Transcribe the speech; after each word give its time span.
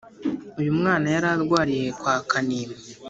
uyumwana 0.59 1.05
yararwariye 1.15 1.87
kwakanimba 1.99 2.77